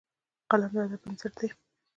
قلم 0.49 0.71
د 0.75 0.77
ادب 0.85 0.99
بنسټ 1.03 1.33
دی 1.39 1.47